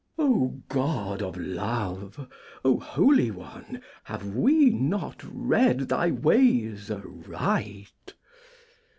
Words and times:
O 0.17 0.63
God 0.67 1.21
of 1.21 1.37
Love! 1.37 2.27
O 2.65 2.79
Holy 2.79 3.29
One! 3.29 3.83
Have 4.05 4.35
we 4.35 4.71
not 4.71 5.21
read 5.23 5.81
Thy 5.89 6.09
ways 6.09 6.89
aright? 6.89 8.15